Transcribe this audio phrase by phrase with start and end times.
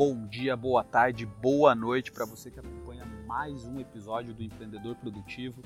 [0.00, 4.96] bom dia, boa tarde, boa noite para você que acompanha mais um episódio do Empreendedor
[4.96, 5.60] Produtivo.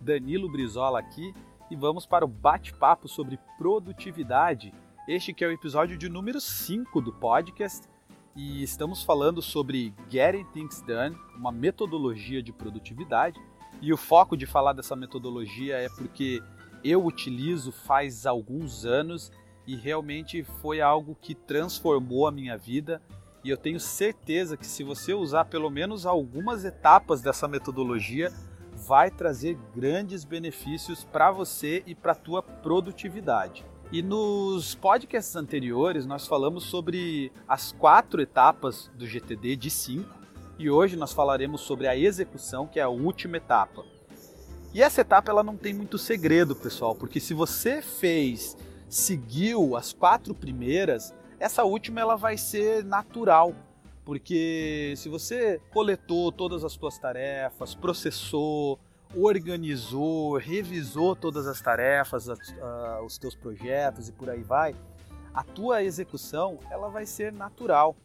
[0.00, 1.34] Danilo Brizola aqui
[1.70, 4.72] e vamos para o bate-papo sobre produtividade.
[5.06, 7.86] Este que é o episódio de número 5 do podcast
[8.34, 13.38] e estamos falando sobre Getting Things Done, uma metodologia de produtividade.
[13.82, 16.42] E o foco de falar dessa metodologia é porque
[16.82, 19.30] eu utilizo faz alguns anos
[19.66, 23.02] e realmente foi algo que transformou a minha vida.
[23.44, 28.32] E eu tenho certeza que se você usar pelo menos algumas etapas dessa metodologia,
[28.74, 33.62] vai trazer grandes benefícios para você e para a tua produtividade.
[33.92, 40.08] E nos podcasts anteriores nós falamos sobre as quatro etapas do GTD de 5
[40.58, 43.84] e hoje nós falaremos sobre a execução, que é a última etapa.
[44.72, 48.56] E essa etapa ela não tem muito segredo, pessoal, porque se você fez
[48.88, 53.54] seguiu as quatro primeiras, essa última ela vai ser natural.
[54.04, 58.78] Porque se você coletou todas as suas tarefas, processou,
[59.16, 62.28] organizou, revisou todas as tarefas,
[63.02, 64.76] os teus projetos e por aí vai,
[65.32, 67.96] a tua execução ela vai ser natural,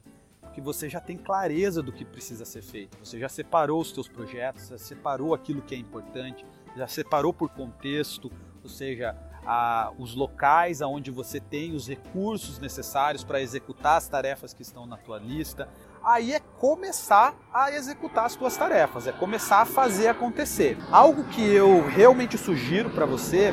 [0.42, 2.98] porque você já tem clareza do que precisa ser feito.
[3.04, 6.46] Você já separou os teus projetos, já separou aquilo que é importante,
[6.78, 8.32] já separou por contexto,
[8.64, 9.18] ou seja,
[9.52, 14.86] a, os locais aonde você tem os recursos necessários para executar as tarefas que estão
[14.86, 15.68] na tua lista.
[16.04, 20.78] Aí é começar a executar as tuas tarefas, é começar a fazer acontecer.
[20.92, 23.52] Algo que eu realmente sugiro para você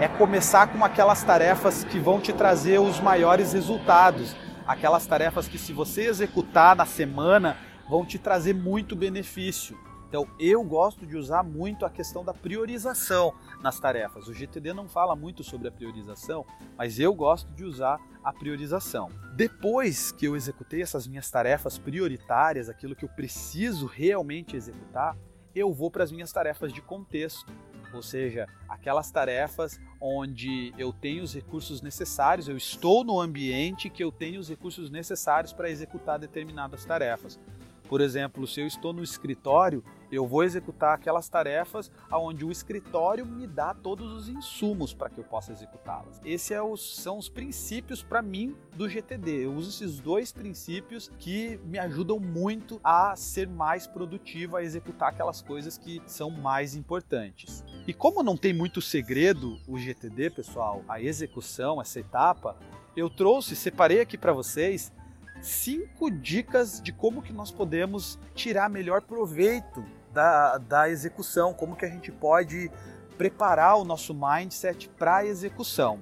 [0.00, 4.34] é começar com aquelas tarefas que vão te trazer os maiores resultados,
[4.66, 7.56] aquelas tarefas que se você executar na semana
[7.88, 9.78] vão te trazer muito benefício.
[10.16, 14.26] Então eu gosto de usar muito a questão da priorização nas tarefas.
[14.26, 19.10] O GTD não fala muito sobre a priorização, mas eu gosto de usar a priorização.
[19.34, 25.14] Depois que eu executei essas minhas tarefas prioritárias, aquilo que eu preciso realmente executar,
[25.54, 27.52] eu vou para as minhas tarefas de contexto,
[27.92, 34.02] ou seja, aquelas tarefas onde eu tenho os recursos necessários, eu estou no ambiente que
[34.02, 37.38] eu tenho os recursos necessários para executar determinadas tarefas.
[37.86, 43.26] Por exemplo, se eu estou no escritório, eu vou executar aquelas tarefas onde o escritório
[43.26, 46.20] me dá todos os insumos para que eu possa executá-las.
[46.24, 49.44] Esses é são os princípios para mim do GTD.
[49.44, 55.10] Eu uso esses dois princípios que me ajudam muito a ser mais produtivo, a executar
[55.10, 57.64] aquelas coisas que são mais importantes.
[57.86, 62.56] E como não tem muito segredo o GTD, pessoal, a execução, essa etapa,
[62.96, 64.92] eu trouxe, separei aqui para vocês
[65.40, 71.84] cinco dicas de como que nós podemos tirar melhor proveito da, da execução, como que
[71.84, 72.70] a gente pode
[73.16, 76.00] preparar o nosso mindset para a execução.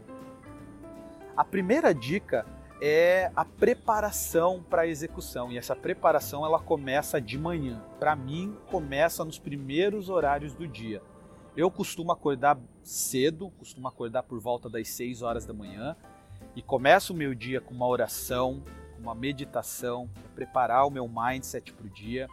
[1.37, 2.47] A primeira dica
[2.81, 7.83] é a preparação para a execução e essa preparação ela começa de manhã.
[7.99, 11.03] Para mim começa nos primeiros horários do dia.
[11.57, 15.97] Eu costumo acordar cedo, costumo acordar por volta das 6 horas da manhã
[16.55, 18.63] e começo o meu dia com uma oração,
[19.05, 22.27] uma meditação, preparar o meu mindset para o dia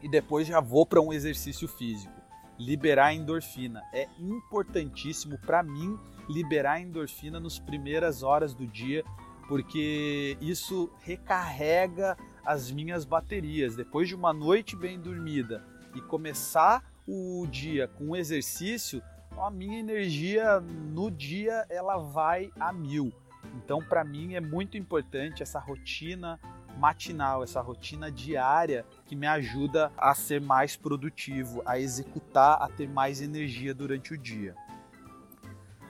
[0.00, 2.14] e depois já vou para um exercício físico.
[2.58, 9.04] Liberar endorfina é importantíssimo para mim liberar endorfina nas primeiras horas do dia,
[9.48, 13.76] porque isso recarrega as minhas baterias.
[13.76, 15.64] Depois de uma noite bem dormida
[15.94, 19.02] e começar o dia com exercício,
[19.36, 23.12] a minha energia no dia ela vai a mil.
[23.56, 26.38] Então, para mim é muito importante essa rotina
[26.76, 32.88] matinal, essa rotina diária que me ajuda a ser mais produtivo, a executar, a ter
[32.88, 34.54] mais energia durante o dia.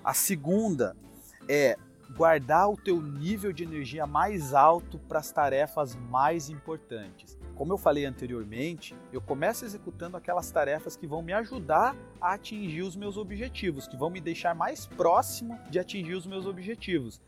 [0.05, 0.97] A segunda
[1.49, 1.77] é
[2.15, 7.37] guardar o teu nível de energia mais alto para as tarefas mais importantes.
[7.57, 12.83] Como eu falei anteriormente, eu começo executando aquelas tarefas que vão me ajudar a atingir
[12.83, 17.21] os meus objetivos, que vão me deixar mais próximo de atingir os meus objetivos.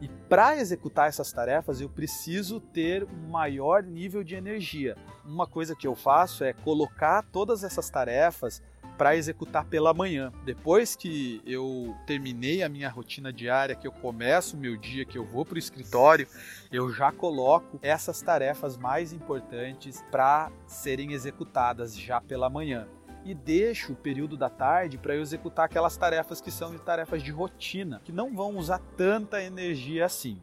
[0.00, 4.96] E para executar essas tarefas, eu preciso ter um maior nível de energia.
[5.24, 8.62] Uma coisa que eu faço é colocar todas essas tarefas
[8.96, 10.32] para executar pela manhã.
[10.44, 15.18] Depois que eu terminei a minha rotina diária, que eu começo o meu dia, que
[15.18, 16.26] eu vou para o escritório,
[16.72, 22.88] eu já coloco essas tarefas mais importantes para serem executadas já pela manhã
[23.26, 27.32] e deixo o período da tarde para eu executar aquelas tarefas que são tarefas de
[27.32, 30.40] rotina, que não vão usar tanta energia assim.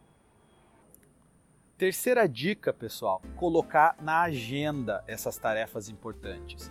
[1.77, 6.69] Terceira dica, pessoal, colocar na agenda essas tarefas importantes.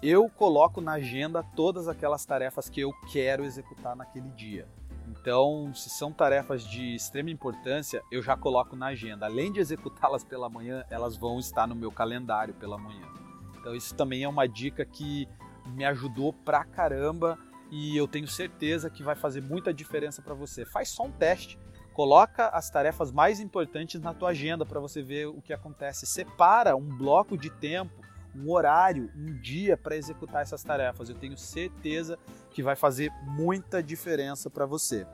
[0.00, 4.68] Eu coloco na agenda todas aquelas tarefas que eu quero executar naquele dia.
[5.08, 9.26] Então, se são tarefas de extrema importância, eu já coloco na agenda.
[9.26, 13.29] Além de executá-las pela manhã, elas vão estar no meu calendário pela manhã.
[13.60, 15.28] Então, isso também é uma dica que
[15.66, 17.38] me ajudou pra caramba
[17.70, 20.64] e eu tenho certeza que vai fazer muita diferença para você.
[20.64, 21.58] Faz só um teste,
[21.92, 26.06] coloca as tarefas mais importantes na tua agenda para você ver o que acontece.
[26.06, 28.00] Separa um bloco de tempo
[28.34, 31.08] um horário, um dia para executar essas tarefas.
[31.08, 32.18] Eu tenho certeza
[32.50, 35.06] que vai fazer muita diferença para você.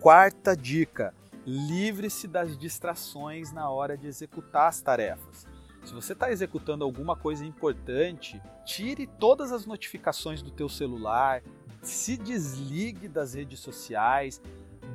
[0.00, 1.14] Quarta dica:
[1.46, 5.46] livre-se das distrações na hora de executar as tarefas.
[5.84, 11.42] Se você está executando alguma coisa importante, tire todas as notificações do teu celular,
[11.82, 14.40] se desligue das redes sociais,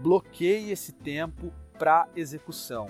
[0.02, 2.88] bloqueie esse tempo para execução.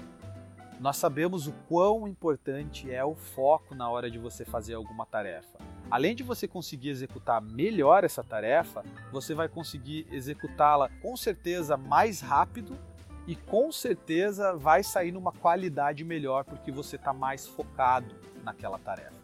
[0.79, 5.57] Nós sabemos o quão importante é o foco na hora de você fazer alguma tarefa.
[5.89, 12.21] Além de você conseguir executar melhor essa tarefa, você vai conseguir executá-la com certeza mais
[12.21, 12.77] rápido
[13.27, 19.17] e com certeza vai sair numa qualidade melhor porque você está mais focado naquela tarefa.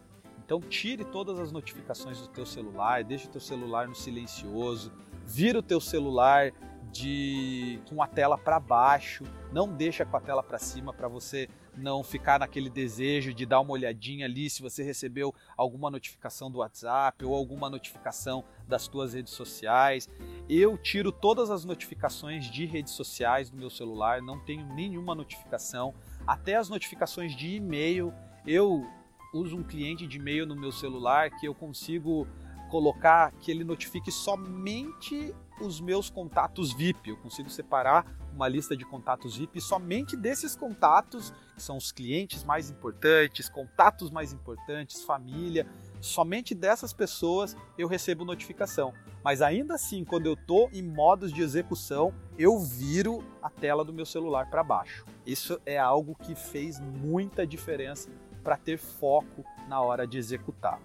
[0.44, 4.92] Então tire todas as notificações do teu celular, deixe o teu celular no silencioso,
[5.24, 6.52] vira o teu celular
[6.92, 11.48] de com a tela para baixo, não deixa com a tela para cima para você
[11.76, 16.58] não ficar naquele desejo de dar uma olhadinha ali se você recebeu alguma notificação do
[16.58, 20.08] WhatsApp ou alguma notificação das tuas redes sociais.
[20.48, 25.94] Eu tiro todas as notificações de redes sociais do meu celular, não tenho nenhuma notificação,
[26.26, 28.12] até as notificações de e-mail.
[28.46, 28.86] Eu
[29.32, 32.26] uso um cliente de e-mail no meu celular que eu consigo
[32.64, 37.10] colocar que ele notifique somente os meus contatos VIP.
[37.10, 42.42] Eu consigo separar uma lista de contatos VIP somente desses contatos, que são os clientes
[42.42, 45.66] mais importantes, contatos mais importantes, família.
[46.00, 48.92] Somente dessas pessoas eu recebo notificação.
[49.22, 53.92] Mas ainda assim, quando eu estou em modos de execução, eu viro a tela do
[53.92, 55.06] meu celular para baixo.
[55.24, 58.10] Isso é algo que fez muita diferença
[58.42, 60.78] para ter foco na hora de executar.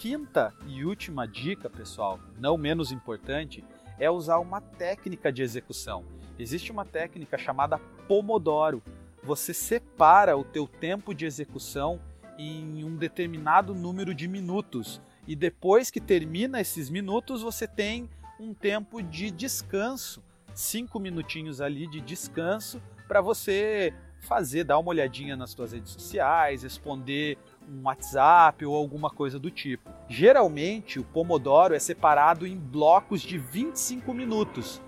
[0.00, 3.62] Quinta e última dica, pessoal, não menos importante,
[3.98, 6.06] é usar uma técnica de execução.
[6.38, 8.82] Existe uma técnica chamada Pomodoro.
[9.22, 12.00] Você separa o teu tempo de execução
[12.38, 18.08] em um determinado número de minutos e depois que termina esses minutos você tem
[18.40, 20.22] um tempo de descanso,
[20.54, 26.62] cinco minutinhos ali de descanso para você fazer, dar uma olhadinha nas suas redes sociais,
[26.62, 27.36] responder
[27.70, 29.90] um WhatsApp ou alguma coisa do tipo.
[30.08, 34.82] Geralmente, o Pomodoro é separado em blocos de 25 minutos.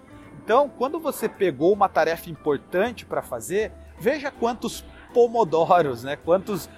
[0.44, 4.84] Então, quando você pegou uma tarefa importante para fazer, veja quantos
[5.14, 6.17] pomodoros, né?
[6.17, 6.69] Quantos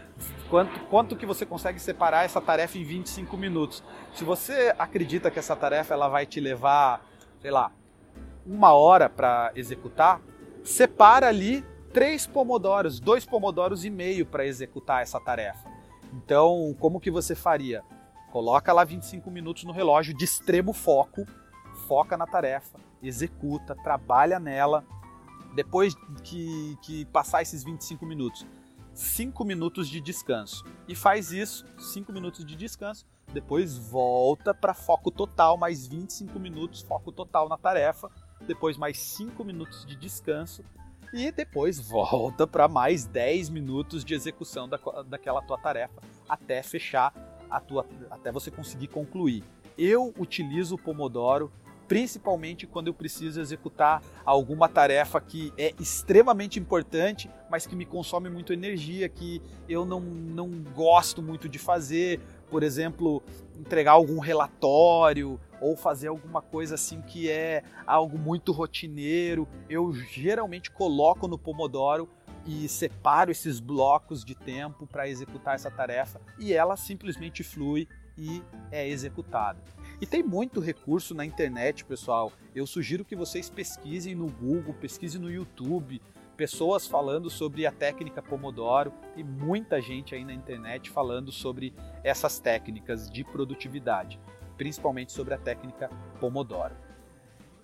[0.50, 3.82] quanto, quanto que você consegue separar essa tarefa em 25 minutos.
[4.14, 7.04] Se você acredita que essa tarefa ela vai te levar,
[7.40, 7.72] sei lá,
[8.46, 10.20] uma hora para executar,
[10.62, 15.73] separa ali três pomodoros, dois pomodoros e meio para executar essa tarefa.
[16.14, 17.82] Então, como que você faria?
[18.30, 21.26] Coloca lá 25 minutos no relógio de extremo foco,
[21.88, 24.84] foca na tarefa, executa, trabalha nela.
[25.56, 28.46] Depois que, que passar esses 25 minutos,
[28.92, 30.64] 5 minutos de descanso.
[30.86, 36.82] E faz isso, 5 minutos de descanso, depois volta para foco total, mais 25 minutos,
[36.82, 38.08] foco total na tarefa,
[38.46, 40.64] depois mais 5 minutos de descanso
[41.14, 44.76] e depois volta para mais 10 minutos de execução da,
[45.06, 47.14] daquela tua tarefa até fechar
[47.48, 49.44] a tua até você conseguir concluir.
[49.78, 51.52] Eu utilizo o Pomodoro
[51.86, 58.30] principalmente quando eu preciso executar alguma tarefa que é extremamente importante, mas que me consome
[58.30, 62.20] muito energia, que eu não, não gosto muito de fazer,
[62.50, 63.22] por exemplo,
[63.58, 70.70] entregar algum relatório ou fazer alguma coisa assim que é algo muito rotineiro, eu geralmente
[70.70, 72.08] coloco no Pomodoro
[72.46, 78.42] e separo esses blocos de tempo para executar essa tarefa e ela simplesmente flui e
[78.70, 79.58] é executada.
[80.00, 82.32] E tem muito recurso na internet, pessoal.
[82.54, 86.00] Eu sugiro que vocês pesquisem no Google, pesquisem no YouTube,
[86.34, 91.72] pessoas falando sobre a técnica Pomodoro e muita gente aí na internet falando sobre
[92.02, 94.20] essas técnicas de produtividade,
[94.56, 95.88] principalmente sobre a técnica
[96.20, 96.74] Pomodoro.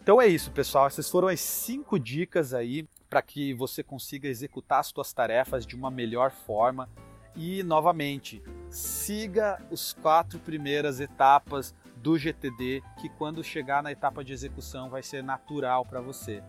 [0.02, 0.86] Então é isso, pessoal.
[0.86, 5.76] Essas foram as cinco dicas aí para que você consiga executar as suas tarefas de
[5.76, 6.88] uma melhor forma.
[7.36, 14.32] E novamente, siga os quatro primeiras etapas do GTD, que quando chegar na etapa de
[14.32, 16.42] execução vai ser natural para você.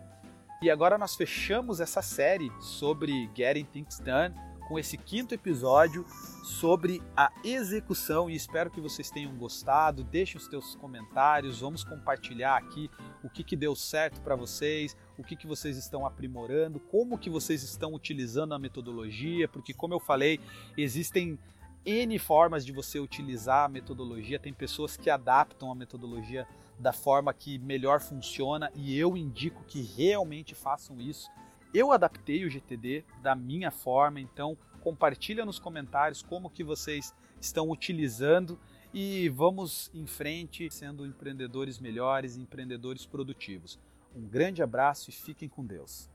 [0.62, 4.32] E agora nós fechamos essa série sobre Getting Things Done
[4.68, 6.06] com esse quinto episódio
[6.44, 8.30] sobre a execução.
[8.30, 10.04] E espero que vocês tenham gostado.
[10.04, 12.88] Deixe os teus comentários, vamos compartilhar aqui
[13.24, 17.28] o que, que deu certo para vocês, o que, que vocês estão aprimorando, como que
[17.28, 20.38] vocês estão utilizando a metodologia, porque como eu falei,
[20.78, 21.36] existem
[21.84, 26.46] N formas de você utilizar a metodologia, tem pessoas que adaptam a metodologia
[26.78, 31.30] da forma que melhor funciona e eu indico que realmente façam isso.
[31.72, 37.70] Eu adaptei o GTD da minha forma, então compartilha nos comentários como que vocês estão
[37.70, 38.58] utilizando
[38.92, 43.78] e vamos em frente sendo empreendedores melhores, empreendedores produtivos.
[44.14, 46.11] Um grande abraço e fiquem com Deus.